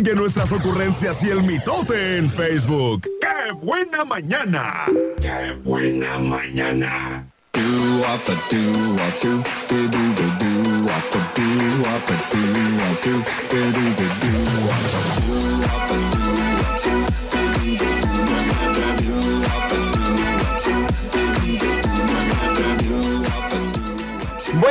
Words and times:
Sigue 0.00 0.14
nuestras 0.14 0.50
ocurrencias 0.50 1.22
y 1.24 1.28
el 1.28 1.42
mitote 1.42 2.16
en 2.16 2.30
Facebook. 2.30 3.02
¡Qué 3.20 3.52
buena 3.52 4.02
mañana! 4.02 4.86
¡Qué 5.20 5.52
buena 5.62 6.18
mañana! 6.18 7.26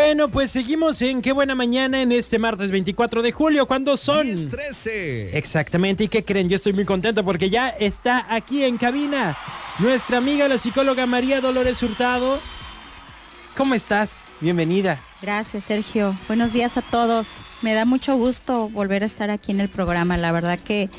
Bueno, 0.01 0.29
pues 0.29 0.51
seguimos 0.51 1.01
en 1.01 1.21
Qué 1.21 1.33
Buena 1.33 1.55
Mañana 1.55 2.01
en 2.01 2.13
este 2.13 2.39
martes 2.39 2.71
24 2.71 3.21
de 3.21 3.33
julio. 3.33 3.67
¿Cuándo 3.67 3.97
son? 3.97 4.47
13. 4.47 5.37
Exactamente. 5.37 6.05
¿Y 6.05 6.07
qué 6.07 6.23
creen? 6.23 6.47
Yo 6.47 6.55
estoy 6.55 6.71
muy 6.71 6.85
contento 6.85 7.25
porque 7.25 7.49
ya 7.49 7.67
está 7.67 8.25
aquí 8.33 8.63
en 8.63 8.77
cabina 8.77 9.37
nuestra 9.77 10.17
amiga, 10.17 10.47
la 10.47 10.57
psicóloga 10.57 11.05
María 11.05 11.41
Dolores 11.41 11.83
Hurtado. 11.83 12.39
¿Cómo 13.57 13.75
estás? 13.75 14.23
Bienvenida. 14.39 15.01
Gracias, 15.21 15.65
Sergio. 15.65 16.15
Buenos 16.29 16.53
días 16.53 16.77
a 16.77 16.81
todos. 16.81 17.41
Me 17.61 17.73
da 17.73 17.83
mucho 17.83 18.15
gusto 18.15 18.69
volver 18.69 19.03
a 19.03 19.05
estar 19.05 19.29
aquí 19.29 19.51
en 19.51 19.59
el 19.59 19.67
programa. 19.67 20.15
La 20.15 20.31
verdad 20.31 20.57
que 20.59 20.89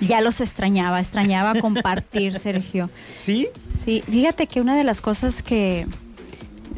ya 0.00 0.22
los 0.22 0.40
extrañaba, 0.40 0.98
extrañaba 0.98 1.54
compartir, 1.60 2.38
Sergio. 2.38 2.88
¿Sí? 3.14 3.48
Sí, 3.84 4.02
fíjate 4.10 4.46
que 4.46 4.62
una 4.62 4.74
de 4.74 4.84
las 4.84 5.02
cosas 5.02 5.42
que 5.42 5.86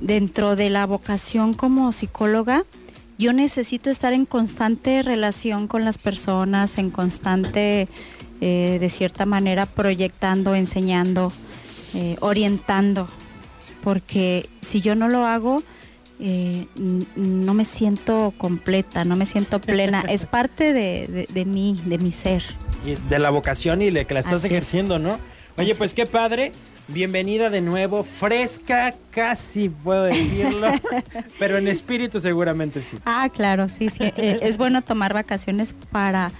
dentro 0.01 0.57
de 0.57 0.70
la 0.70 0.87
vocación 0.87 1.55
como 1.55 1.93
psicóloga, 1.93 2.65
yo 3.19 3.33
necesito 3.33 3.91
estar 3.91 4.12
en 4.12 4.27
constante 4.27 5.02
relación 5.02 5.66
con 5.66 5.84
las 5.84 5.98
personas, 5.98 6.79
en 6.79 6.91
constante, 6.91 7.89
eh, 8.41 8.79
de 8.80 8.91
cierta 8.91 9.27
manera, 9.27 9.67
proyectando, 9.67 10.55
enseñando, 10.55 11.33
eh, 11.95 12.17
orientando, 12.20 13.09
porque 13.83 14.48
si 14.61 14.81
yo 14.81 14.95
no 14.95 15.09
lo 15.09 15.27
hago, 15.27 15.64
eh, 16.20 16.67
no 16.77 17.55
me 17.55 17.65
siento 17.65 18.33
completa, 18.37 19.05
no 19.05 19.17
me 19.17 19.27
siento 19.27 19.61
plena. 19.61 20.03
es 20.09 20.27
parte 20.39 20.72
de, 20.72 21.27
de, 21.28 21.44
mí, 21.44 21.81
de 21.87 21.98
mi 21.98 22.12
ser. 22.12 22.44
Y 22.84 22.94
de 23.09 23.19
la 23.19 23.31
vocación 23.31 23.83
y 23.83 23.91
de 23.91 24.05
que 24.05 24.15
la 24.15 24.20
estás 24.20 24.44
ejerciendo, 24.44 25.00
¿no? 25.00 25.19
Oye, 25.56 25.75
pues 25.75 25.92
qué 25.92 26.06
padre 26.06 26.53
Bienvenida 26.89 27.50
de 27.50 27.61
nuevo, 27.61 28.03
fresca, 28.03 28.94
casi 29.11 29.69
puedo 29.69 30.05
decirlo, 30.05 30.72
pero 31.39 31.58
en 31.58 31.69
espíritu 31.69 32.19
seguramente 32.19 32.83
sí. 32.83 32.97
Ah, 33.05 33.28
claro, 33.28 33.69
sí, 33.69 33.91
sí. 33.91 34.05
Eh, 34.17 34.39
es 34.41 34.56
bueno 34.56 34.81
tomar 34.81 35.12
vacaciones 35.12 35.75
para 35.92 36.33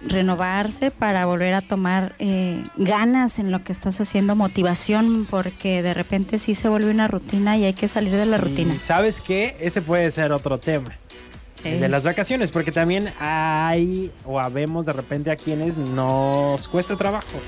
renovarse, 0.00 0.90
para 0.90 1.24
volver 1.26 1.54
a 1.54 1.60
tomar 1.60 2.16
eh, 2.18 2.64
ganas 2.76 3.38
en 3.38 3.52
lo 3.52 3.62
que 3.62 3.70
estás 3.72 4.00
haciendo, 4.00 4.34
motivación, 4.34 5.24
porque 5.30 5.82
de 5.82 5.94
repente 5.94 6.40
sí 6.40 6.56
se 6.56 6.68
vuelve 6.68 6.90
una 6.90 7.06
rutina 7.06 7.56
y 7.56 7.64
hay 7.64 7.74
que 7.74 7.86
salir 7.86 8.12
de 8.12 8.26
la 8.26 8.38
rutina. 8.38 8.76
¿Sabes 8.80 9.20
qué? 9.20 9.56
Ese 9.60 9.82
puede 9.82 10.10
ser 10.10 10.32
otro 10.32 10.58
tema. 10.58 10.98
De 11.64 11.88
las 11.88 12.04
vacaciones, 12.04 12.50
porque 12.50 12.72
también 12.72 13.12
hay 13.18 14.10
o 14.24 14.38
habemos 14.38 14.86
de 14.86 14.92
repente 14.92 15.30
a 15.30 15.36
quienes 15.36 15.76
nos 15.78 16.68
cuesta 16.68 16.96
trabajo 16.96 17.40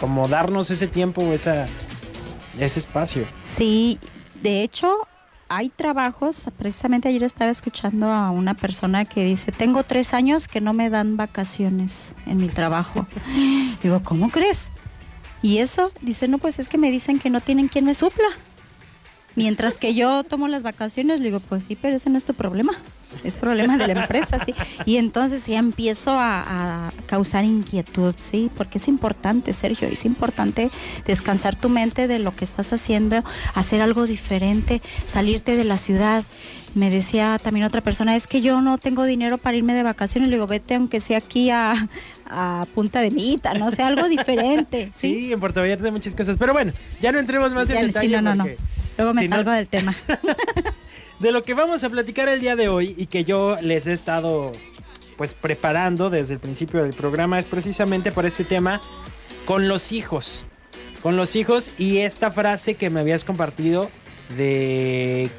como 0.00 0.28
darnos 0.28 0.70
ese 0.70 0.86
tiempo, 0.86 1.22
esa, 1.32 1.66
ese 2.58 2.78
espacio. 2.78 3.26
Sí, 3.42 3.98
de 4.42 4.62
hecho, 4.62 4.94
hay 5.48 5.70
trabajos, 5.70 6.48
precisamente 6.58 7.08
ayer 7.08 7.22
estaba 7.22 7.50
escuchando 7.50 8.10
a 8.10 8.30
una 8.30 8.54
persona 8.54 9.04
que 9.04 9.24
dice, 9.24 9.52
tengo 9.52 9.82
tres 9.84 10.14
años 10.14 10.48
que 10.48 10.60
no 10.60 10.72
me 10.72 10.90
dan 10.90 11.16
vacaciones 11.16 12.14
en 12.26 12.36
mi 12.38 12.48
trabajo. 12.48 13.06
Digo, 13.82 14.02
¿cómo 14.02 14.28
crees? 14.28 14.70
Y 15.42 15.58
eso, 15.58 15.92
dice, 16.00 16.28
no, 16.28 16.38
pues 16.38 16.58
es 16.58 16.68
que 16.68 16.78
me 16.78 16.90
dicen 16.90 17.18
que 17.18 17.30
no 17.30 17.40
tienen 17.40 17.68
quien 17.68 17.84
me 17.84 17.94
supla. 17.94 18.28
Mientras 19.36 19.78
que 19.78 19.94
yo 19.94 20.22
tomo 20.22 20.48
las 20.48 20.62
vacaciones, 20.62 21.20
le 21.20 21.26
digo, 21.26 21.40
pues 21.40 21.64
sí, 21.64 21.76
pero 21.76 21.96
ese 21.96 22.08
no 22.08 22.18
es 22.18 22.24
tu 22.24 22.34
problema. 22.34 22.72
Es 23.22 23.36
problema 23.36 23.76
de 23.76 23.86
la 23.86 24.02
empresa, 24.02 24.38
sí. 24.44 24.54
Y 24.84 24.96
entonces 24.96 25.46
ya 25.46 25.58
empiezo 25.58 26.12
a, 26.18 26.92
causar 27.06 27.44
inquietud, 27.44 28.14
sí, 28.16 28.50
porque 28.56 28.78
es 28.78 28.88
importante, 28.88 29.52
Sergio, 29.52 29.88
es 29.88 30.04
importante 30.04 30.70
descansar 31.06 31.54
tu 31.54 31.68
mente 31.68 32.08
de 32.08 32.18
lo 32.18 32.34
que 32.34 32.44
estás 32.44 32.72
haciendo, 32.72 33.22
hacer 33.54 33.80
algo 33.80 34.06
diferente, 34.06 34.82
salirte 35.06 35.56
de 35.56 35.64
la 35.64 35.78
ciudad. 35.78 36.24
Me 36.74 36.90
decía 36.90 37.38
también 37.40 37.66
otra 37.66 37.82
persona, 37.82 38.16
es 38.16 38.26
que 38.26 38.40
yo 38.40 38.60
no 38.60 38.78
tengo 38.78 39.04
dinero 39.04 39.38
para 39.38 39.56
irme 39.56 39.74
de 39.74 39.84
vacaciones. 39.84 40.28
Le 40.28 40.36
digo, 40.36 40.48
vete 40.48 40.74
aunque 40.74 41.00
sea 41.00 41.18
aquí 41.18 41.50
a, 41.50 41.88
Punta 42.74 43.00
de 43.00 43.12
Mita, 43.12 43.54
no 43.54 43.70
sé, 43.70 43.82
algo 43.82 44.08
diferente. 44.08 44.90
Sí, 44.94 45.32
en 45.32 45.38
Puerto 45.38 45.60
Vallarta 45.60 45.84
hay 45.84 45.92
muchas 45.92 46.14
cosas. 46.14 46.36
Pero 46.36 46.52
bueno, 46.52 46.72
ya 47.00 47.12
no 47.12 47.20
entremos 47.20 47.52
más 47.52 47.70
en 47.70 47.86
detalle. 47.86 48.08
Sí, 48.08 48.12
no, 48.12 48.22
no, 48.22 48.34
no. 48.34 48.46
Luego 48.96 49.14
me 49.14 49.28
salgo 49.28 49.50
del 49.50 49.68
tema. 49.68 49.94
de 51.18 51.32
lo 51.32 51.42
que 51.42 51.54
vamos 51.54 51.84
a 51.84 51.90
platicar 51.90 52.28
el 52.28 52.40
día 52.40 52.56
de 52.56 52.68
hoy 52.68 52.94
y 52.96 53.06
que 53.06 53.24
yo 53.24 53.56
les 53.60 53.86
he 53.86 53.92
estado 53.92 54.52
pues 55.16 55.34
preparando 55.34 56.10
desde 56.10 56.34
el 56.34 56.40
principio 56.40 56.82
del 56.82 56.92
programa 56.92 57.38
es 57.38 57.46
precisamente 57.46 58.10
por 58.10 58.26
este 58.26 58.44
tema 58.44 58.80
con 59.46 59.68
los 59.68 59.92
hijos. 59.92 60.44
Con 61.02 61.16
los 61.16 61.36
hijos 61.36 61.70
y 61.78 61.98
esta 61.98 62.30
frase 62.30 62.74
que 62.74 62.90
me 62.90 63.00
habías 63.00 63.24
compartido 63.24 63.90
de 64.36 65.30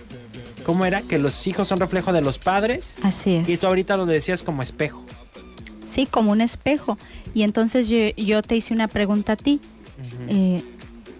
¿cómo 0.65 0.85
era? 0.85 1.01
Que 1.01 1.19
los 1.19 1.45
hijos 1.47 1.67
son 1.67 1.79
reflejo 1.79 2.13
de 2.13 2.21
los 2.21 2.37
padres. 2.37 2.97
Así 3.01 3.35
es. 3.35 3.49
Y 3.49 3.57
tú 3.57 3.67
ahorita 3.67 3.97
lo 3.97 4.05
decías 4.05 4.43
como 4.43 4.61
espejo. 4.61 5.03
Sí, 5.85 6.05
como 6.05 6.31
un 6.31 6.41
espejo. 6.41 6.97
Y 7.33 7.43
entonces 7.43 7.89
yo, 7.89 8.41
te 8.43 8.55
hice 8.55 8.73
una 8.73 8.87
pregunta 8.87 9.33
a 9.33 9.35
ti 9.35 9.59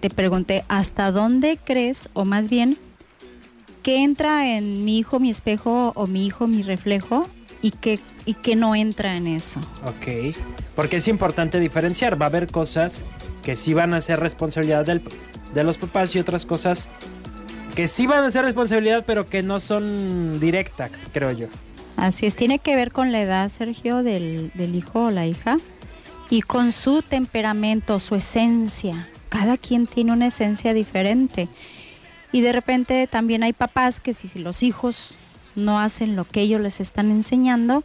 te 0.00 0.10
pregunté, 0.10 0.64
¿hasta 0.68 1.10
dónde 1.10 1.58
crees, 1.62 2.08
o 2.12 2.24
más 2.24 2.48
bien, 2.48 2.78
qué 3.86 4.02
entra 4.02 4.56
en 4.56 4.84
mi 4.84 4.98
hijo 4.98 5.20
mi 5.20 5.30
espejo 5.30 5.92
o 5.94 6.08
mi 6.08 6.26
hijo 6.26 6.48
mi 6.48 6.64
reflejo 6.64 7.28
y 7.62 7.70
qué, 7.70 8.00
y 8.24 8.34
qué 8.34 8.56
no 8.56 8.74
entra 8.74 9.16
en 9.16 9.28
eso? 9.28 9.60
Ok, 9.84 10.34
porque 10.74 10.96
es 10.96 11.06
importante 11.06 11.60
diferenciar, 11.60 12.20
va 12.20 12.26
a 12.26 12.28
haber 12.28 12.48
cosas 12.48 13.04
que 13.44 13.54
sí 13.54 13.74
van 13.74 13.94
a 13.94 14.00
ser 14.00 14.18
responsabilidad 14.18 14.84
del, 14.84 15.02
de 15.54 15.62
los 15.62 15.78
papás 15.78 16.16
y 16.16 16.18
otras 16.18 16.46
cosas 16.46 16.88
que 17.76 17.86
sí 17.86 18.08
van 18.08 18.24
a 18.24 18.30
ser 18.32 18.44
responsabilidad, 18.44 19.04
pero 19.06 19.28
que 19.28 19.44
no 19.44 19.60
son 19.60 20.40
directas, 20.40 21.08
creo 21.12 21.30
yo. 21.30 21.46
Así 21.96 22.26
es, 22.26 22.34
tiene 22.34 22.58
que 22.58 22.74
ver 22.74 22.90
con 22.90 23.12
la 23.12 23.20
edad, 23.20 23.48
Sergio, 23.52 24.02
del, 24.02 24.50
del 24.54 24.74
hijo 24.74 25.04
o 25.04 25.10
la 25.12 25.28
hija 25.28 25.58
y 26.28 26.42
con 26.42 26.72
su 26.72 27.02
temperamento, 27.02 28.00
su 28.00 28.16
esencia 28.16 29.06
cada 29.28 29.56
quien 29.58 29.86
tiene 29.86 30.12
una 30.12 30.28
esencia 30.28 30.72
diferente. 30.72 31.48
Y 32.36 32.42
de 32.42 32.52
repente 32.52 33.06
también 33.06 33.42
hay 33.42 33.54
papás 33.54 33.98
que 33.98 34.12
si, 34.12 34.38
los 34.38 34.62
hijos 34.62 35.14
no 35.54 35.80
hacen 35.80 36.16
lo 36.16 36.26
que 36.26 36.42
ellos 36.42 36.60
les 36.60 36.80
están 36.80 37.10
enseñando 37.10 37.82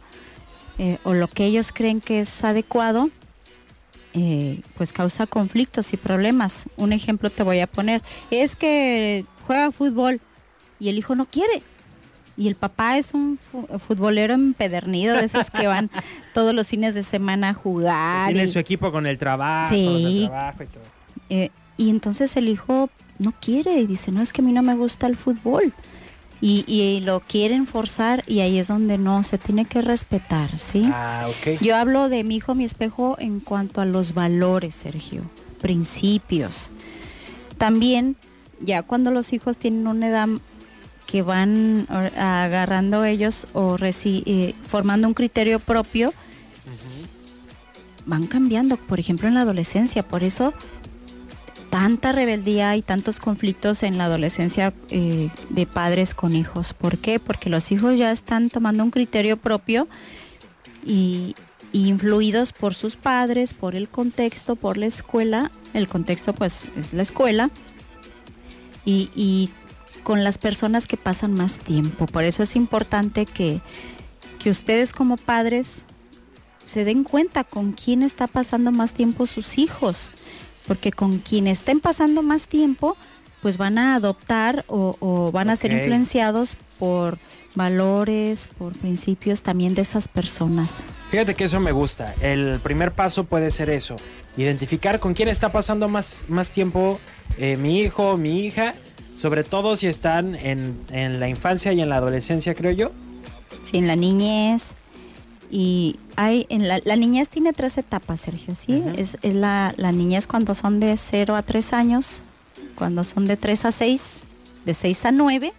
eh, 0.76 0.98
o 1.04 1.14
lo 1.14 1.26
que 1.26 1.46
ellos 1.46 1.72
creen 1.72 2.02
que 2.02 2.20
es 2.20 2.44
adecuado, 2.44 3.08
eh, 4.12 4.60
pues 4.76 4.92
causa 4.92 5.26
conflictos 5.26 5.94
y 5.94 5.96
problemas. 5.96 6.66
Un 6.76 6.92
ejemplo 6.92 7.30
te 7.30 7.42
voy 7.42 7.60
a 7.60 7.66
poner, 7.66 8.02
es 8.30 8.54
que 8.54 9.24
juega 9.46 9.72
fútbol 9.72 10.20
y 10.78 10.90
el 10.90 10.98
hijo 10.98 11.14
no 11.14 11.24
quiere. 11.24 11.62
Y 12.36 12.46
el 12.46 12.54
papá 12.54 12.98
es 12.98 13.14
un 13.14 13.38
futbolero 13.88 14.34
empedernido, 14.34 15.16
de 15.16 15.24
esos 15.24 15.50
que 15.50 15.66
van 15.66 15.90
todos 16.34 16.54
los 16.54 16.68
fines 16.68 16.94
de 16.94 17.04
semana 17.04 17.48
a 17.48 17.54
jugar. 17.54 18.30
Tiene 18.30 18.48
su 18.48 18.58
equipo 18.58 18.92
con 18.92 19.06
el 19.06 19.16
trabajo, 19.16 19.74
sí. 19.74 20.26
trabajo 20.28 20.62
y 20.62 20.66
todo. 20.66 20.84
Eh, 21.30 21.50
y 21.82 21.90
entonces 21.90 22.36
el 22.36 22.48
hijo 22.48 22.90
no 23.18 23.34
quiere 23.40 23.80
y 23.80 23.86
dice, 23.88 24.12
no, 24.12 24.22
es 24.22 24.32
que 24.32 24.40
a 24.40 24.44
mí 24.44 24.52
no 24.52 24.62
me 24.62 24.76
gusta 24.76 25.08
el 25.08 25.16
fútbol. 25.16 25.72
Y, 26.44 27.00
lo 27.04 27.20
quieren 27.20 27.68
forzar 27.68 28.24
y 28.26 28.40
ahí 28.40 28.58
es 28.58 28.66
donde 28.66 28.98
no 28.98 29.22
se 29.22 29.38
tiene 29.38 29.64
que 29.64 29.80
respetar, 29.80 30.58
¿sí? 30.58 30.90
Ah, 30.92 31.28
okay. 31.28 31.56
Yo 31.60 31.76
hablo 31.76 32.08
de 32.08 32.24
mi 32.24 32.36
hijo, 32.36 32.56
mi 32.56 32.64
espejo 32.64 33.16
en 33.20 33.38
cuanto 33.38 33.80
a 33.80 33.84
los 33.84 34.12
valores, 34.12 34.74
Sergio, 34.74 35.22
principios. 35.60 36.72
También, 37.58 38.16
ya 38.58 38.82
cuando 38.82 39.12
los 39.12 39.32
hijos 39.32 39.56
tienen 39.56 39.86
una 39.86 40.08
edad 40.08 40.28
que 41.06 41.22
van 41.22 41.86
agarrando 42.16 43.04
ellos 43.04 43.46
o 43.52 43.76
eh, 43.80 44.54
formando 44.66 45.06
un 45.06 45.14
criterio 45.14 45.60
propio, 45.60 46.12
van 48.04 48.26
cambiando, 48.26 48.76
por 48.76 48.98
ejemplo, 48.98 49.28
en 49.28 49.34
la 49.34 49.42
adolescencia. 49.42 50.02
Por 50.02 50.24
eso 50.24 50.52
tanta 51.72 52.12
rebeldía 52.12 52.76
y 52.76 52.82
tantos 52.82 53.18
conflictos 53.18 53.82
en 53.82 53.96
la 53.96 54.04
adolescencia 54.04 54.74
eh, 54.90 55.30
de 55.48 55.66
padres 55.66 56.12
con 56.12 56.36
hijos. 56.36 56.74
¿Por 56.74 56.98
qué? 56.98 57.18
Porque 57.18 57.48
los 57.48 57.72
hijos 57.72 57.96
ya 57.98 58.12
están 58.12 58.50
tomando 58.50 58.84
un 58.84 58.90
criterio 58.90 59.38
propio 59.38 59.88
y, 60.84 61.34
influidos 61.72 62.52
por 62.52 62.74
sus 62.74 62.96
padres, 62.96 63.54
por 63.54 63.74
el 63.74 63.88
contexto, 63.88 64.54
por 64.54 64.76
la 64.76 64.84
escuela. 64.84 65.50
El 65.72 65.88
contexto 65.88 66.34
pues 66.34 66.70
es 66.78 66.92
la 66.92 67.00
escuela. 67.00 67.50
Y, 68.84 69.08
y 69.14 69.48
con 70.02 70.24
las 70.24 70.36
personas 70.36 70.86
que 70.86 70.98
pasan 70.98 71.32
más 71.32 71.56
tiempo. 71.56 72.06
Por 72.06 72.24
eso 72.24 72.42
es 72.42 72.54
importante 72.54 73.24
que, 73.24 73.62
que 74.38 74.50
ustedes 74.50 74.92
como 74.92 75.16
padres 75.16 75.86
se 76.66 76.84
den 76.84 77.02
cuenta 77.02 77.44
con 77.44 77.72
quién 77.72 78.02
está 78.02 78.26
pasando 78.26 78.72
más 78.72 78.92
tiempo 78.92 79.26
sus 79.26 79.56
hijos, 79.56 80.10
porque 80.66 80.92
con 80.92 81.18
quien 81.18 81.46
estén 81.46 81.80
pasando 81.80 82.22
más 82.22 82.46
tiempo, 82.46 82.96
pues 83.42 83.56
van 83.56 83.76
a 83.78 83.96
adoptar 83.96 84.64
o, 84.68 85.30
van 85.32 85.50
a 85.50 85.56
ser 85.56 85.72
influenciados 85.72 86.56
por 86.78 87.18
valores, 87.54 88.48
por 88.56 88.72
principios 88.72 89.42
también 89.42 89.74
de 89.74 89.82
esas 89.82 90.08
personas. 90.08 90.86
Fíjate 91.10 91.34
que 91.34 91.44
eso 91.44 91.60
me 91.60 91.72
gusta. 91.72 92.14
El 92.22 92.60
primer 92.62 92.92
paso 92.92 93.24
puede 93.24 93.50
ser 93.50 93.68
eso, 93.68 93.96
identificar 94.36 95.00
con 95.00 95.12
quién 95.12 95.28
está 95.28 95.50
pasando 95.50 95.88
más, 95.88 96.24
más 96.28 96.50
tiempo 96.50 96.98
eh, 97.38 97.56
mi 97.56 97.80
hijo, 97.80 98.16
mi 98.16 98.40
hija, 98.40 98.74
sobre 99.16 99.44
todo 99.44 99.76
si 99.76 99.86
están 99.86 100.34
en, 100.34 100.78
en, 100.90 101.20
la 101.20 101.28
infancia 101.28 101.72
y 101.72 101.80
en 101.80 101.88
la 101.88 101.96
adolescencia, 101.96 102.54
creo 102.54 102.72
yo. 102.72 102.92
Sí, 103.62 103.78
en 103.78 103.86
la 103.86 103.96
niñez. 103.96 104.76
Y 105.54 105.96
hay, 106.16 106.46
en 106.48 106.66
la, 106.66 106.80
niñez 106.96 107.28
tiene 107.28 107.52
tres 107.52 107.76
etapas, 107.76 108.22
Sergio, 108.22 108.54
¿sí? 108.54 108.82
Es, 108.96 109.18
la, 109.22 109.74
la 109.76 109.92
niñez 109.92 110.26
cuando 110.26 110.54
son 110.54 110.80
de 110.80 110.96
0 110.96 111.36
a 111.36 111.42
3 111.42 111.74
años, 111.74 112.22
cuando 112.74 113.04
son 113.04 113.26
de 113.26 113.36
3 113.36 113.66
a 113.66 113.70
6, 113.70 114.20
de 114.64 114.72
6 114.72 115.04
a 115.04 115.12
9 115.12 115.52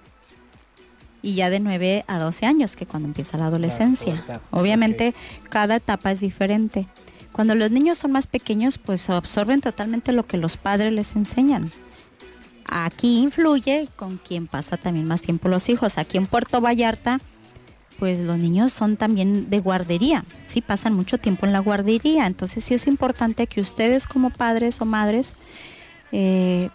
y 1.21 1.35
ya 1.35 1.51
de 1.51 1.59
9 1.59 2.05
a 2.07 2.17
12 2.17 2.45
años, 2.47 2.75
que 2.75 2.87
cuando 2.87 3.07
empieza 3.07 3.37
la 3.37 3.45
adolescencia. 3.45 4.25
Obviamente 4.49 5.13
cada 5.49 5.75
etapa 5.75 6.11
es 6.11 6.21
diferente. 6.21 6.87
Cuando 7.31 7.53
los 7.53 7.69
niños 7.69 7.99
son 7.99 8.13
más 8.13 8.25
pequeños, 8.25 8.79
pues 8.79 9.11
absorben 9.11 9.61
totalmente 9.61 10.11
lo 10.11 10.25
que 10.25 10.37
los 10.37 10.57
padres 10.57 10.91
les 10.91 11.15
enseñan. 11.15 11.69
Aquí 12.65 13.19
influye 13.19 13.89
con 13.95 14.17
quien 14.17 14.47
pasa 14.47 14.75
también 14.75 15.07
más 15.07 15.21
tiempo 15.21 15.49
los 15.49 15.69
hijos. 15.69 15.99
Aquí 15.99 16.17
en 16.17 16.25
Puerto 16.25 16.61
Vallarta, 16.61 17.21
pues 17.99 18.19
los 18.19 18.37
niños 18.37 18.73
son 18.73 18.97
también 18.97 19.49
de 19.49 19.59
guardería, 19.59 20.23
sí, 20.47 20.61
pasan 20.61 20.93
mucho 20.93 21.17
tiempo 21.17 21.45
en 21.45 21.53
la 21.53 21.59
guardería. 21.59 22.27
Entonces 22.27 22.63
sí 22.63 22.73
es 22.73 22.87
importante 22.87 23.47
que 23.47 23.61
ustedes 23.61 24.07
como 24.07 24.29
padres 24.29 24.81
o 24.81 24.85
madres 24.85 25.35
eh, 26.11 26.69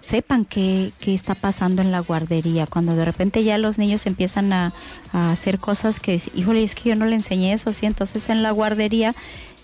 sepan 0.00 0.44
qué, 0.44 0.92
qué, 1.00 1.14
está 1.14 1.34
pasando 1.34 1.82
en 1.82 1.90
la 1.90 2.00
guardería. 2.00 2.66
Cuando 2.66 2.94
de 2.94 3.04
repente 3.04 3.42
ya 3.42 3.58
los 3.58 3.78
niños 3.78 4.06
empiezan 4.06 4.52
a, 4.52 4.72
hacer 5.12 5.58
cosas 5.58 6.00
que, 6.00 6.20
híjole, 6.34 6.62
es 6.62 6.74
que 6.74 6.90
yo 6.90 6.96
no 6.96 7.06
le 7.06 7.14
enseñé 7.14 7.52
eso, 7.52 7.72
sí, 7.72 7.86
entonces 7.86 8.28
en 8.28 8.42
la 8.42 8.50
guardería, 8.50 9.14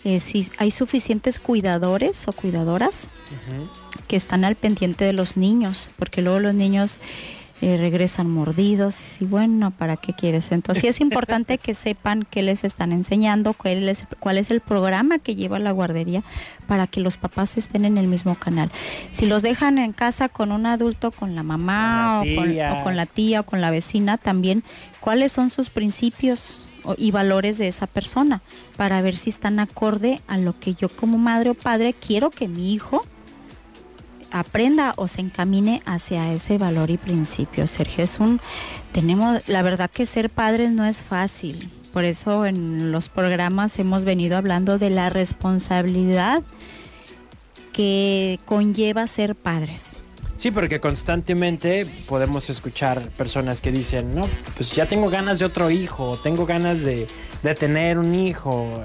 eh, 0.04 0.20
si 0.20 0.48
hay 0.56 0.70
suficientes 0.70 1.38
cuidadores 1.38 2.26
o 2.26 2.32
cuidadoras 2.32 3.06
que 4.08 4.16
están 4.16 4.44
al 4.44 4.56
pendiente 4.56 5.04
de 5.04 5.12
los 5.12 5.36
niños, 5.36 5.90
porque 5.96 6.22
luego 6.22 6.40
los 6.40 6.54
niños 6.54 6.98
eh, 7.62 7.76
regresan 7.76 8.30
mordidos 8.30 9.20
y 9.20 9.26
bueno, 9.26 9.70
¿para 9.70 9.98
qué 9.98 10.14
quieres? 10.14 10.50
Entonces 10.50 10.80
sí 10.80 10.88
es 10.88 11.00
importante 11.00 11.58
que 11.62 11.74
sepan 11.74 12.26
qué 12.30 12.42
les 12.42 12.64
están 12.64 12.90
enseñando, 12.90 13.52
cuál 13.52 13.86
es, 13.86 14.06
cuál 14.18 14.38
es 14.38 14.50
el 14.50 14.60
programa 14.60 15.18
que 15.18 15.36
lleva 15.36 15.58
la 15.58 15.70
guardería 15.70 16.22
para 16.66 16.86
que 16.86 17.00
los 17.00 17.18
papás 17.18 17.58
estén 17.58 17.84
en 17.84 17.98
el 17.98 18.08
mismo 18.08 18.34
canal. 18.34 18.70
Si 19.12 19.26
los 19.26 19.42
dejan 19.42 19.76
en 19.76 19.92
casa 19.92 20.30
con 20.30 20.52
un 20.52 20.64
adulto, 20.64 21.10
con 21.10 21.34
la 21.34 21.42
mamá 21.42 22.22
o, 22.22 22.82
con, 22.82 22.96
la 22.96 23.04
tía 23.04 23.40
o 23.40 23.44
con 23.44 23.60
la 23.60 23.70
vecina, 23.70 24.16
también 24.16 24.64
cuáles 25.00 25.30
son 25.30 25.50
sus 25.50 25.68
principios 25.68 26.66
y 26.96 27.10
valores 27.10 27.58
de 27.58 27.68
esa 27.68 27.86
persona 27.86 28.40
para 28.78 29.02
ver 29.02 29.18
si 29.18 29.28
están 29.28 29.58
acorde 29.58 30.22
a 30.26 30.38
lo 30.38 30.58
que 30.58 30.74
yo 30.74 30.88
como 30.88 31.18
madre 31.18 31.50
o 31.50 31.54
padre 31.54 31.92
quiero 31.92 32.30
que 32.30 32.48
mi 32.48 32.72
hijo 32.72 33.04
aprenda 34.32 34.94
o 34.96 35.08
se 35.08 35.20
encamine 35.20 35.82
hacia 35.86 36.32
ese 36.32 36.58
valor 36.58 36.90
y 36.90 36.96
principio. 36.96 37.66
Sergio, 37.66 38.04
es 38.04 38.20
un, 38.20 38.40
tenemos, 38.92 39.48
la 39.48 39.62
verdad 39.62 39.90
que 39.90 40.06
ser 40.06 40.30
padres 40.30 40.70
no 40.72 40.84
es 40.86 41.02
fácil. 41.02 41.70
Por 41.92 42.04
eso 42.04 42.46
en 42.46 42.92
los 42.92 43.08
programas 43.08 43.78
hemos 43.78 44.04
venido 44.04 44.36
hablando 44.36 44.78
de 44.78 44.90
la 44.90 45.10
responsabilidad 45.10 46.42
que 47.72 48.38
conlleva 48.44 49.06
ser 49.06 49.34
padres. 49.34 49.96
Sí, 50.36 50.50
porque 50.50 50.80
constantemente 50.80 51.86
podemos 52.08 52.48
escuchar 52.48 53.00
personas 53.10 53.60
que 53.60 53.70
dicen, 53.70 54.14
no, 54.14 54.26
pues 54.56 54.72
ya 54.72 54.86
tengo 54.86 55.10
ganas 55.10 55.38
de 55.38 55.44
otro 55.44 55.70
hijo, 55.70 56.18
tengo 56.22 56.46
ganas 56.46 56.80
de, 56.82 57.06
de 57.42 57.54
tener 57.54 57.98
un 57.98 58.14
hijo. 58.14 58.82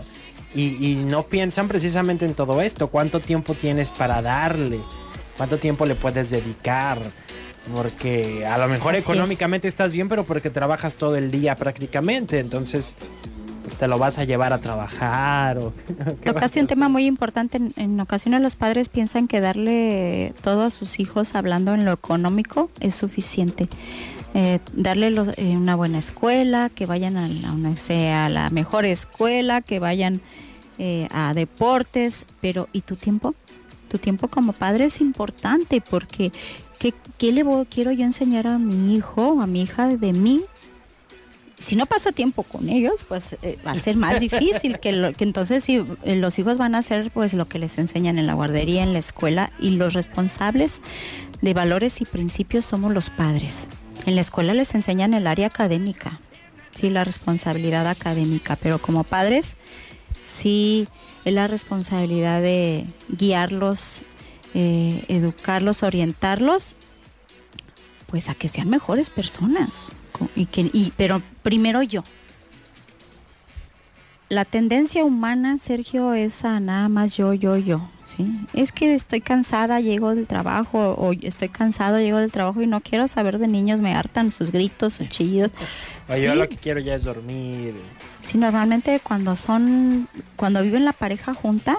Y, 0.53 0.85
y, 0.85 0.95
no 0.95 1.23
piensan 1.23 1.67
precisamente 1.67 2.25
en 2.25 2.33
todo 2.33 2.61
esto, 2.61 2.87
cuánto 2.87 3.19
tiempo 3.19 3.53
tienes 3.53 3.91
para 3.91 4.21
darle, 4.21 4.79
cuánto 5.37 5.57
tiempo 5.57 5.85
le 5.85 5.95
puedes 5.95 6.29
dedicar. 6.29 6.99
Porque 7.73 8.45
a 8.45 8.59
lo 8.59 8.67
mejor 8.67 8.95
económicamente 8.95 9.67
estás 9.67 9.91
bien, 9.91 10.07
pero 10.07 10.23
porque 10.23 10.51
trabajas 10.51 10.97
todo 10.97 11.15
el 11.15 11.31
día 11.31 11.55
prácticamente. 11.55 12.39
Entonces 12.39 12.95
pues, 13.65 13.77
te 13.77 13.87
lo 13.87 13.97
vas 13.97 14.19
a 14.19 14.23
llevar 14.23 14.53
a 14.53 14.59
trabajar. 14.59 15.57
O, 15.57 15.73
Tocaste 16.23 16.61
un 16.61 16.67
tema 16.67 16.87
muy 16.87 17.07
importante. 17.07 17.59
En, 17.77 17.99
ocasiones 17.99 18.41
los 18.41 18.55
padres 18.55 18.89
piensan 18.89 19.27
que 19.27 19.41
darle 19.41 20.35
todo 20.43 20.61
a 20.61 20.69
sus 20.69 20.99
hijos 20.99 21.33
hablando 21.33 21.73
en 21.73 21.83
lo 21.83 21.91
económico 21.91 22.69
es 22.79 22.93
suficiente. 22.93 23.67
Eh, 24.35 24.59
darle 24.73 25.07
eh, 25.37 25.57
una 25.57 25.75
buena 25.75 25.97
escuela, 25.97 26.69
que 26.69 26.85
vayan 26.85 27.17
a 27.17 27.27
la, 27.27 27.77
sea 27.77 28.29
la 28.29 28.51
mejor 28.51 28.85
escuela, 28.85 29.61
que 29.61 29.79
vayan 29.79 30.21
eh, 30.77 31.07
a 31.11 31.33
deportes, 31.33 32.27
pero 32.41 32.67
¿y 32.71 32.81
tu 32.81 32.95
tiempo? 32.95 33.33
Tu 33.87 33.97
tiempo 33.97 34.27
como 34.27 34.53
padre 34.53 34.85
es 34.85 35.01
importante 35.01 35.81
porque 35.81 36.31
¿qué, 37.17 37.31
le 37.31 37.43
voy, 37.43 37.65
quiero 37.65 37.91
yo 37.91 38.03
enseñar 38.03 38.47
a 38.47 38.57
mi 38.57 38.95
hijo, 38.95 39.41
a 39.41 39.47
mi 39.47 39.61
hija 39.61 39.87
de 39.87 40.13
mí? 40.13 40.41
Si 41.57 41.75
no 41.75 41.85
paso 41.85 42.11
tiempo 42.11 42.43
con 42.43 42.67
ellos, 42.67 43.05
pues 43.07 43.37
eh, 43.41 43.57
va 43.65 43.71
a 43.71 43.77
ser 43.77 43.95
más 43.95 44.19
difícil 44.19 44.79
que, 44.79 45.13
que 45.17 45.23
entonces 45.23 45.63
si 45.63 45.83
eh, 46.03 46.15
los 46.15 46.37
hijos 46.37 46.57
van 46.57 46.75
a 46.75 46.79
hacer 46.79 47.11
pues 47.11 47.33
lo 47.33 47.45
que 47.45 47.59
les 47.59 47.77
enseñan 47.77 48.19
en 48.19 48.27
la 48.27 48.33
guardería, 48.33 48.83
en 48.83 48.93
la 48.93 48.99
escuela 48.99 49.51
y 49.59 49.71
los 49.71 49.93
responsables 49.93 50.81
de 51.41 51.53
valores 51.53 52.01
y 52.01 52.05
principios 52.05 52.65
somos 52.65 52.93
los 52.93 53.09
padres. 53.09 53.67
En 54.05 54.15
la 54.15 54.21
escuela 54.21 54.53
les 54.53 54.75
enseñan 54.75 55.13
el 55.13 55.27
área 55.27 55.47
académica, 55.47 56.19
sí, 56.75 56.89
la 56.89 57.03
responsabilidad 57.03 57.87
académica, 57.87 58.57
pero 58.61 58.77
como 58.77 59.03
padres 59.03 59.55
sí 60.25 60.87
es 61.23 61.33
la 61.33 61.47
responsabilidad 61.47 62.41
de 62.41 62.85
guiarlos, 63.09 64.01
eh, 64.53 65.05
educarlos, 65.07 65.83
orientarlos, 65.83 66.75
pues 68.07 68.29
a 68.29 68.35
que 68.35 68.47
sean 68.47 68.69
mejores 68.69 69.09
personas. 69.09 69.91
Y 70.35 70.45
que, 70.45 70.69
pero 70.97 71.21
primero 71.43 71.83
yo. 71.83 72.03
La 74.29 74.45
tendencia 74.45 75.05
humana, 75.05 75.57
Sergio, 75.57 76.13
es 76.13 76.45
a 76.45 76.59
nada 76.59 76.89
más 76.89 77.15
yo, 77.15 77.33
yo, 77.33 77.57
yo. 77.57 77.89
¿Sí? 78.05 78.39
Es 78.53 78.71
que 78.71 78.95
estoy 78.95 79.21
cansada, 79.21 79.79
llego 79.81 80.15
del 80.15 80.27
trabajo, 80.27 80.91
o 80.91 81.13
estoy 81.13 81.49
cansado, 81.49 81.99
llego 81.99 82.19
del 82.19 82.31
trabajo 82.31 82.61
y 82.61 82.67
no 82.67 82.81
quiero 82.81 83.07
saber 83.07 83.39
de 83.39 83.47
niños, 83.47 83.81
me 83.81 83.93
hartan 83.93 84.31
sus 84.31 84.51
gritos, 84.51 84.93
sus 84.93 85.09
chillidos. 85.09 85.51
Yo 86.21 86.35
lo 86.35 86.47
que 86.47 86.57
quiero 86.57 86.79
ya 86.79 86.95
es 86.95 87.03
dormir. 87.03 87.73
Sí, 88.21 88.37
normalmente 88.37 88.99
cuando 89.01 89.35
son, 89.35 90.07
cuando 90.35 90.61
viven 90.61 90.85
la 90.85 90.93
pareja 90.93 91.33
junta, 91.33 91.77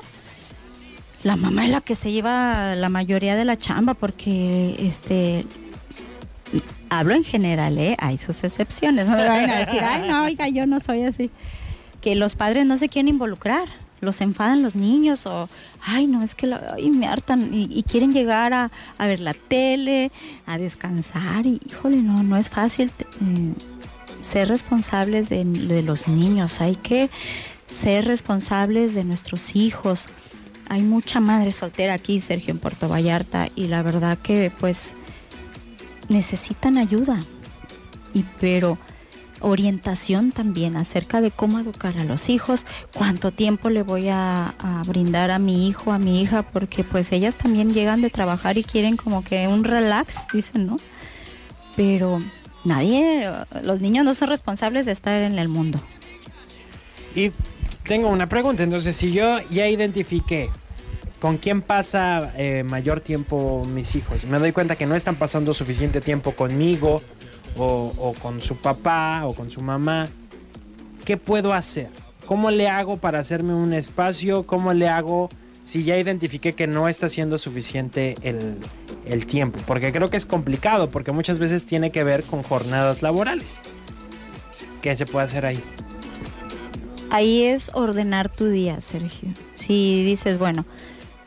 la 1.25 1.37
mamá 1.37 1.65
es 1.65 1.71
la 1.71 1.81
que 1.81 1.95
se 1.95 2.13
lleva 2.13 2.75
la 2.77 2.89
mayoría 2.89 3.35
de 3.37 3.45
la 3.45 3.57
chamba 3.57 3.95
porque 3.95 4.77
este 4.79 5.47
hablo 6.89 7.15
en 7.15 7.25
general, 7.25 7.79
¿eh? 7.79 7.97
Hay 7.99 8.19
sus 8.19 8.45
excepciones, 8.45 9.09
no 9.09 9.17
me 9.17 9.27
van 9.27 9.51
a 9.51 9.59
decir, 9.59 9.81
ay, 9.83 10.09
no, 10.09 10.25
oiga, 10.25 10.49
yo 10.49 10.67
no 10.67 10.81
soy 10.81 11.05
así. 11.05 11.31
Que 12.01 12.15
los 12.15 12.35
padres 12.35 12.67
no 12.67 12.79
se 12.79 12.89
quieren 12.89 13.09
involucrar, 13.09 13.67
los 14.01 14.21
enfadan 14.21 14.63
los 14.63 14.77
niños 14.77 15.27
o, 15.27 15.49
ay, 15.83 16.07
no, 16.07 16.23
es 16.23 16.35
que 16.35 16.47
me 16.47 17.07
hartan 17.07 17.51
y, 17.53 17.83
quieren 17.83 18.13
llegar 18.13 18.53
a, 18.53 18.71
ver 18.99 19.21
la 19.21 19.35
tele, 19.35 20.13
a 20.47 20.59
descansar 20.59 21.47
y, 21.47 21.61
híjole, 21.67 21.99
no, 21.99 22.23
no 22.23 22.37
es 22.37 22.51
fácil. 22.51 22.91
Eh, 23.01 23.53
ser 24.23 24.49
responsables 24.49 25.29
de, 25.29 25.45
los 25.83 26.09
niños, 26.09 26.61
hay 26.61 26.75
que 26.75 27.11
ser 27.67 28.07
responsables 28.07 28.95
de 28.95 29.05
nuestros 29.05 29.55
hijos. 29.55 30.09
Hay 30.69 30.83
mucha 30.83 31.21
madre 31.21 31.53
soltera 31.53 31.95
aquí, 31.95 32.21
Sergio, 32.21 32.53
en 32.53 32.59
Puerto 32.59 32.89
Vallarta, 32.89 33.49
y 33.55 33.69
la 33.69 33.83
verdad 33.83 34.19
que 34.19 34.51
pues 34.59 34.95
necesitan 36.09 36.77
ayuda. 36.77 37.21
Y 38.15 38.25
pero 38.41 38.79
orientación 39.47 40.33
también 40.33 40.77
acerca 40.77 41.21
de 41.21 41.31
cómo 41.31 41.61
educar 41.61 41.99
a 41.99 42.05
los 42.05 42.29
hijos, 42.29 42.67
cuánto 42.93 43.31
tiempo 43.31 43.71
le 43.71 43.83
voy 43.83 44.09
a, 44.11 44.55
brindar 44.87 45.31
a 45.31 45.39
mi 45.39 45.69
hijo, 45.69 45.93
a 45.93 45.99
mi 45.99 46.21
hija, 46.21 46.43
porque 46.43 46.85
pues 46.85 47.13
ellas 47.13 47.37
también 47.37 47.73
llegan 47.73 48.03
de 48.03 48.11
trabajar 48.11 48.59
y 48.59 48.65
quieren 48.65 48.97
como 48.97 49.23
que 49.23 49.47
un 49.49 49.65
relax, 49.65 50.27
dicen, 50.33 50.67
¿no? 50.67 50.81
Pero 51.77 52.21
nadie, 52.65 53.31
los 53.63 53.81
niños 53.81 54.05
no 54.05 54.15
son 54.15 54.29
responsables 54.29 54.87
de 54.87 54.93
estar 54.93 55.23
en 55.23 55.39
el 55.39 55.49
mundo. 55.49 55.81
Y 57.15 57.33
tengo 57.87 58.09
una 58.09 58.29
pregunta, 58.29 58.63
entonces 58.63 58.97
si 58.97 59.13
yo 59.13 59.39
ya 59.51 59.69
identifiqué 59.69 60.51
con 61.21 61.39
quién 61.39 61.63
pasa 61.63 62.33
eh, 62.37 62.63
mayor 62.65 63.01
tiempo 63.01 63.65
mis 63.65 63.95
hijos, 63.95 64.25
me 64.27 64.39
doy 64.39 64.53
cuenta 64.53 64.77
que 64.77 64.87
no 64.87 64.97
están 64.97 65.17
pasando 65.17 65.55
suficiente 65.55 66.01
tiempo 66.01 66.33
conmigo 66.33 67.01
o, 67.59 68.15
con 68.21 68.41
su 68.41 68.57
papá 68.57 69.25
o 69.27 69.35
con 69.35 69.51
su 69.51 69.61
mamá, 69.61 70.09
¿qué 71.05 71.17
puedo 71.17 71.53
hacer? 71.53 71.91
¿Cómo 72.27 72.51
le 72.51 72.69
hago 72.69 72.97
para 72.97 73.19
hacerme 73.19 73.55
un 73.55 73.73
espacio? 73.73 74.47
¿Cómo 74.47 74.73
le 74.73 74.89
hago 74.89 75.29
si 75.65 75.85
ya 75.85 75.97
identifiqué 75.99 76.55
que 76.55 76.67
no 76.67 76.89
está 76.89 77.09
siendo 77.09 77.39
suficiente 77.39 78.17
el, 78.23 78.57
el 79.05 79.27
tiempo? 79.27 79.59
Porque 79.67 79.93
creo 79.93 80.11
que 80.11 80.17
es 80.17 80.27
complicado, 80.27 80.91
porque 80.91 81.13
muchas 81.13 81.39
veces 81.39 81.67
tiene 81.67 81.93
que 81.93 82.05
ver 82.05 82.25
con 82.25 82.43
jornadas 82.43 83.03
laborales. 83.03 83.63
¿Qué 84.83 84.95
se 84.97 85.07
puede 85.07 85.27
hacer 85.27 85.47
ahí? 85.47 85.63
Ahí 87.11 87.45
es 87.45 87.71
ordenar 87.75 88.31
tu 88.31 88.47
día, 88.49 88.81
Sergio. 88.81 89.31
Si 89.55 90.05
dices, 90.05 90.39
bueno, 90.39 90.67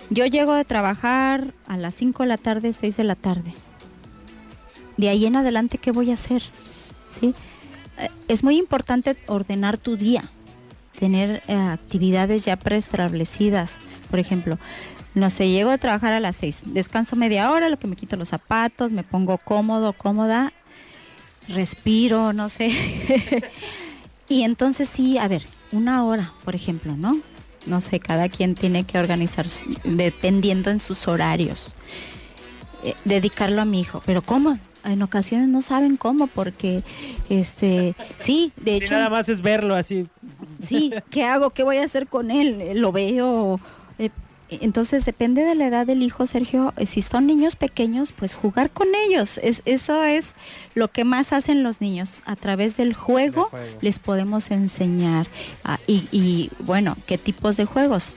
yo 0.09 0.25
llego 0.25 0.53
de 0.53 0.65
trabajar 0.65 1.53
a 1.67 1.77
las 1.77 1.95
5 1.95 2.23
de 2.23 2.29
la 2.29 2.37
tarde, 2.37 2.73
6 2.73 2.97
de 2.97 3.03
la 3.03 3.15
tarde. 3.15 3.53
De 4.99 5.07
ahí 5.07 5.25
en 5.25 5.37
adelante, 5.37 5.77
¿qué 5.77 5.91
voy 5.91 6.11
a 6.11 6.15
hacer? 6.15 6.43
¿Sí? 7.09 7.33
Eh, 7.99 8.09
Es 8.27 8.43
muy 8.43 8.57
importante 8.57 9.15
ordenar 9.27 9.77
tu 9.77 9.95
día, 9.95 10.25
tener 10.99 11.41
eh, 11.47 11.53
actividades 11.53 12.43
ya 12.43 12.57
preestablecidas. 12.57 13.77
Por 14.09 14.19
ejemplo, 14.19 14.59
no 15.15 15.29
sé, 15.29 15.47
llego 15.47 15.71
de 15.71 15.77
trabajar 15.77 16.11
a 16.11 16.19
las 16.19 16.35
6, 16.35 16.63
descanso 16.65 17.15
media 17.15 17.49
hora, 17.49 17.69
lo 17.69 17.79
que 17.79 17.87
me 17.87 17.95
quito 17.95 18.17
los 18.17 18.27
zapatos, 18.27 18.91
me 18.91 19.03
pongo 19.03 19.37
cómodo, 19.37 19.93
cómoda, 19.93 20.51
respiro, 21.47 22.33
no 22.33 22.49
sé. 22.49 22.69
y 24.27 24.43
entonces 24.43 24.89
sí, 24.89 25.17
a 25.17 25.29
ver, 25.29 25.45
una 25.71 26.03
hora, 26.03 26.33
por 26.43 26.55
ejemplo, 26.55 26.97
¿no? 26.97 27.13
No 27.67 27.79
sé, 27.79 28.01
cada 28.01 28.27
quien 28.27 28.53
tiene 28.53 28.83
que 28.83 28.99
organizarse 28.99 29.63
dependiendo 29.85 30.71
en 30.71 30.79
sus 30.79 31.07
horarios. 31.07 31.73
Eh, 32.83 32.95
dedicarlo 33.05 33.61
a 33.61 33.65
mi 33.65 33.79
hijo. 33.81 34.01
Pero 34.05 34.21
¿cómo? 34.21 34.57
En 34.85 35.01
ocasiones 35.01 35.47
no 35.47 35.61
saben 35.61 35.97
cómo, 35.97 36.27
porque, 36.27 36.83
este, 37.29 37.95
sí, 38.17 38.51
de 38.57 38.77
Si 38.79 38.83
hecho, 38.85 38.93
nada 38.95 39.09
más 39.09 39.27
es 39.29 39.41
verlo 39.41 39.75
así. 39.75 40.07
sí, 40.61 40.91
¿qué 41.09 41.23
hago? 41.25 41.49
¿Qué 41.51 41.63
voy 41.63 41.77
a 41.77 41.83
hacer 41.83 42.07
con 42.07 42.31
él? 42.31 42.79
¿Lo 42.79 42.91
veo? 42.91 43.59
Eh, 43.97 44.09
entonces 44.49 45.05
depende 45.05 45.43
de 45.43 45.53
la 45.53 45.67
edad 45.67 45.85
del 45.85 46.01
hijo, 46.01 46.25
Sergio. 46.25 46.73
Eh, 46.77 46.85
Si 46.85 47.01
son 47.01 47.27
niños 47.27 47.55
pequeños, 47.55 48.11
pues 48.13 48.33
jugar 48.33 48.71
con 48.71 48.87
ellos. 49.07 49.37
Es, 49.43 49.61
eso 49.65 50.03
es 50.03 50.33
lo 50.75 50.87
que 50.87 51.03
más 51.03 51.33
hacen 51.33 51.61
los 51.61 51.81
niños. 51.81 52.21
A 52.25 52.35
través 52.35 52.75
del 52.77 52.93
juego, 52.93 53.49
Del 53.51 53.61
juego. 53.61 53.77
les 53.81 53.99
podemos 53.99 54.49
enseñar. 54.49 55.27
ah, 55.65 55.77
y, 55.87 56.07
y, 56.11 56.49
bueno, 56.59 56.95
¿qué 57.05 57.17
tipos 57.17 57.57
de 57.57 57.65
juegos? 57.65 58.11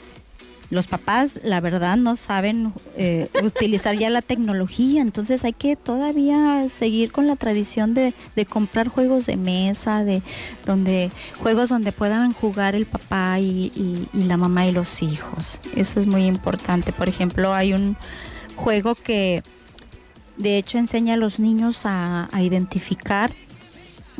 Los 0.72 0.86
papás, 0.86 1.40
la 1.44 1.60
verdad, 1.60 1.98
no 1.98 2.16
saben 2.16 2.72
eh, 2.96 3.28
utilizar 3.42 3.94
ya 3.94 4.08
la 4.08 4.22
tecnología, 4.22 5.02
entonces 5.02 5.44
hay 5.44 5.52
que 5.52 5.76
todavía 5.76 6.66
seguir 6.70 7.12
con 7.12 7.26
la 7.26 7.36
tradición 7.36 7.92
de, 7.92 8.14
comprar 8.48 8.88
juegos 8.88 9.26
de 9.26 9.36
mesa, 9.36 10.02
de 10.02 10.22
donde 10.64 11.10
juegos 11.36 11.68
donde 11.68 11.92
puedan 11.92 12.32
jugar 12.32 12.74
el 12.74 12.86
papá 12.86 13.38
y, 13.38 14.08
la 14.14 14.38
mamá 14.38 14.66
y 14.66 14.72
los 14.72 15.02
hijos. 15.02 15.60
Eso 15.76 16.00
es 16.00 16.06
muy 16.06 16.24
importante. 16.24 16.90
Por 16.90 17.06
ejemplo, 17.06 17.52
hay 17.52 17.74
un 17.74 17.98
juego 18.56 18.94
que 18.94 19.42
de 20.38 20.56
hecho 20.56 20.78
enseña 20.78 21.14
a 21.14 21.18
los 21.18 21.38
niños 21.38 21.82
a 21.84 22.30
identificar 22.40 23.30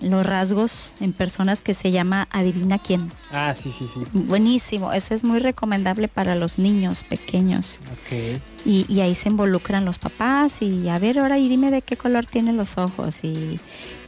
los 0.03 0.27
rasgos 0.27 0.93
en 1.01 1.13
personas 1.13 1.61
que 1.61 1.75
se 1.75 1.91
llama 1.91 2.29
Adivina 2.31 2.79
quién. 2.79 3.11
Ah, 3.31 3.55
sí, 3.55 3.73
sí, 3.73 3.89
sí. 3.93 4.01
Buenísimo, 4.13 4.93
ese 4.93 5.15
es 5.15 5.25
muy 5.25 5.39
recomendable 5.39 6.09
para 6.09 6.35
los 6.35 6.59
niños 6.59 7.05
pequeños. 7.05 7.79
Ok. 7.93 8.41
Y, 8.65 8.87
y 8.89 9.01
ahí 9.01 9.15
se 9.15 9.29
involucran 9.29 9.85
los 9.85 9.99
papás 9.99 10.63
y 10.63 10.89
a 10.89 10.99
ver 10.99 11.19
ahora 11.19 11.39
y 11.39 11.49
dime 11.49 11.71
de 11.71 11.83
qué 11.83 11.97
color 11.97 12.27
tienen 12.27 12.57
los 12.57 12.79
ojos 12.79 13.25
y, 13.25 13.59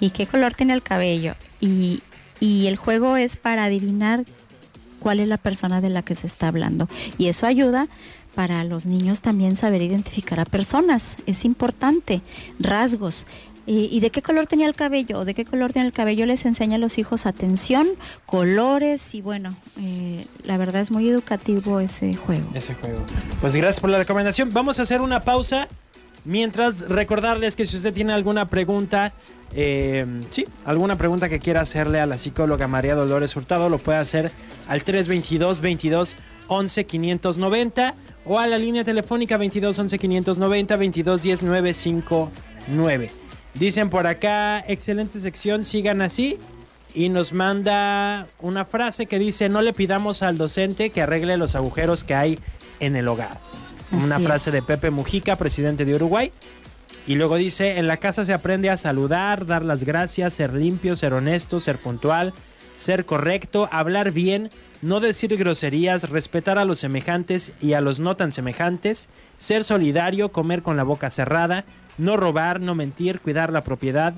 y 0.01 0.11
qué 0.11 0.27
color 0.27 0.55
tiene 0.55 0.75
el 0.75 0.83
cabello. 0.83 1.35
Y, 1.61 2.03
y 2.41 2.67
el 2.67 2.77
juego 2.77 3.17
es 3.17 3.37
para 3.37 3.65
adivinar 3.65 4.25
cuál 5.01 5.21
es 5.21 5.29
la 5.29 5.39
persona 5.39 5.81
de 5.81 5.91
la 5.91 6.03
que 6.03 6.15
se 6.15 6.27
está 6.27 6.49
hablando. 6.49 6.89
Y 7.19 7.29
eso 7.29 7.47
ayuda 7.47 7.89
para 8.35 8.65
los 8.65 8.85
niños 8.87 9.21
también 9.21 9.55
saber 9.55 9.83
identificar 9.83 10.41
a 10.41 10.45
personas. 10.45 11.19
Es 11.27 11.45
importante. 11.45 12.23
Rasgos. 12.59 13.27
¿Y, 13.67 14.01
de 14.01 14.11
qué 14.11 14.21
color 14.21 14.47
tenía 14.47 14.67
el 14.67 14.75
cabello? 14.75 15.21
¿O 15.21 15.25
¿De 15.25 15.33
qué 15.33 15.47
color 15.47 15.73
tiene 15.73 15.87
el 15.87 15.95
cabello? 15.95 16.27
Les 16.27 16.45
enseña 16.45 16.77
a 16.77 16.79
los 16.79 16.99
hijos 16.99 17.25
atención, 17.25 17.89
colores 18.27 19.15
y 19.15 19.23
bueno, 19.23 19.57
eh, 19.81 20.27
la 20.45 20.59
verdad 20.59 20.83
es 20.83 20.91
muy 20.91 21.09
educativo 21.09 21.81
ese 21.81 22.15
juego. 22.15 22.51
Ese 22.53 22.75
juego. 22.75 23.01
Pues 23.41 23.57
gracias 23.57 23.81
por 23.81 23.89
la 23.89 23.99
recomendación. 23.99 24.51
Vamos 24.53 24.79
a 24.79 24.83
hacer 24.83 25.01
una 25.01 25.21
pausa. 25.21 25.69
Mientras 26.27 26.89
recordarles 26.89 27.55
que 27.55 27.67
si 27.67 27.77
usted 27.77 27.93
tiene 27.93 28.15
alguna 28.15 28.49
pregunta, 28.49 29.13
eh, 29.55 30.07
sí, 30.31 30.47
alguna 30.65 30.97
pregunta 30.97 31.29
que 31.29 31.39
quiera 31.39 31.61
hacerle 31.61 32.01
a 32.01 32.07
la 32.07 32.17
psicóloga 32.17 32.67
María 32.67 32.95
Dolores 32.95 33.37
Hurtado, 33.37 33.69
lo 33.69 33.79
puede 33.79 33.99
hacer 33.99 34.31
al 34.67 34.85
322 34.85 35.61
22 35.61 36.17
11 36.49 36.85
590 36.85 37.95
o 38.27 38.39
a 38.39 38.47
la 38.47 38.59
línea 38.59 38.85
telefónica 38.85 39.37
22 39.37 39.79
11 39.79 39.99
590 39.99 40.77
22 40.77 41.23
10 41.23 41.43
959. 41.43 43.24
Dicen 43.55 43.89
por 43.89 44.07
acá, 44.07 44.65
excelente 44.67 45.21
sección, 45.21 45.65
sigan 45.65 46.03
así. 46.03 46.39
Y 46.93 47.09
nos 47.09 47.33
manda 47.33 48.29
una 48.39 48.65
frase 48.65 49.07
que 49.07 49.19
dice, 49.19 49.49
no 49.49 49.63
le 49.63 49.73
pidamos 49.73 50.23
al 50.23 50.39
docente 50.39 50.91
que 50.91 51.03
arregle 51.03 51.37
los 51.37 51.57
agujeros 51.57 52.05
que 52.05 52.15
hay 52.15 52.39
en 52.79 52.95
el 52.95 53.09
hogar. 53.09 53.41
Una 53.91 54.21
frase 54.21 54.51
es. 54.51 54.55
de 54.55 54.63
Pepe 54.63 54.91
Mujica, 54.91 55.37
presidente 55.37 55.85
de 55.85 55.95
Uruguay. 55.95 56.31
Y 57.07 57.17
luego 57.17 57.37
dice, 57.37 57.79
en 57.79 57.87
la 57.87 57.99
casa 57.99 58.25
se 58.25 58.33
aprende 58.33 58.71
a 58.71 58.77
saludar, 58.77 59.47
dar 59.47 59.65
las 59.65 59.85
gracias, 59.85 60.35
ser 60.35 60.55
limpio, 60.55 60.97
ser 60.97 61.13
honesto, 61.13 61.61
ser 61.61 61.79
puntual, 61.79 62.33
ser 62.77 63.05
correcto, 63.05 63.69
hablar 63.71 64.11
bien, 64.11 64.51
no 64.83 65.01
decir 65.01 65.37
groserías, 65.37 66.09
respetar 66.11 66.59
a 66.59 66.65
los 66.65 66.79
semejantes 66.79 67.53
y 67.61 67.75
a 67.75 67.81
los 67.81 68.01
no 68.01 68.17
tan 68.17 68.33
semejantes, 68.33 69.09
ser 69.39 69.65
solidario, 69.65 70.33
comer 70.33 70.63
con 70.63 70.77
la 70.77 70.83
boca 70.83 71.11
cerrada, 71.11 71.65
no 71.99 72.17
robar, 72.17 72.61
no 72.61 72.75
mentir, 72.75 73.21
cuidar 73.21 73.53
la 73.53 73.65
propiedad 73.65 74.15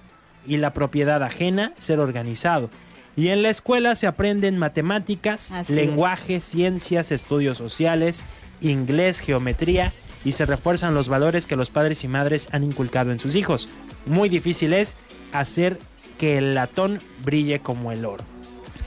y 0.46 0.58
la 0.58 0.72
propiedad 0.72 1.22
ajena, 1.22 1.72
ser 1.78 2.00
organizado. 2.00 2.70
Y 3.16 3.28
en 3.28 3.42
la 3.42 3.48
escuela 3.48 3.94
se 3.94 4.06
aprenden 4.06 4.58
matemáticas, 4.58 5.50
Así 5.50 5.74
lenguaje, 5.74 6.40
ciencias, 6.40 7.10
estudios 7.10 7.56
sociales, 7.56 8.24
inglés, 8.60 9.20
geometría 9.20 9.92
y 10.24 10.32
se 10.32 10.44
refuerzan 10.44 10.94
los 10.94 11.08
valores 11.08 11.46
que 11.46 11.56
los 11.56 11.70
padres 11.70 12.04
y 12.04 12.08
madres 12.08 12.48
han 12.52 12.64
inculcado 12.64 13.12
en 13.12 13.18
sus 13.18 13.36
hijos. 13.36 13.68
Muy 14.06 14.28
difícil 14.28 14.72
es 14.72 14.96
hacer 15.32 15.78
que 16.18 16.38
el 16.38 16.54
latón 16.54 17.00
brille 17.24 17.60
como 17.60 17.92
el 17.92 18.04
oro. 18.04 18.24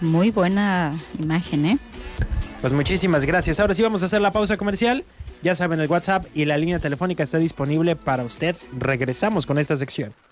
Muy 0.01 0.31
buena 0.31 0.91
imagen, 1.17 1.65
¿eh? 1.65 1.77
Pues 2.61 2.73
muchísimas 2.73 3.25
gracias. 3.25 3.59
Ahora 3.59 3.73
sí 3.73 3.81
vamos 3.81 4.03
a 4.03 4.07
hacer 4.07 4.21
la 4.21 4.31
pausa 4.31 4.57
comercial. 4.57 5.05
Ya 5.41 5.55
saben, 5.55 5.79
el 5.79 5.89
WhatsApp 5.89 6.25
y 6.33 6.45
la 6.45 6.57
línea 6.57 6.79
telefónica 6.79 7.23
está 7.23 7.37
disponible 7.37 7.95
para 7.95 8.23
usted. 8.23 8.55
Regresamos 8.77 9.45
con 9.45 9.57
esta 9.57 9.75
sección. 9.75 10.13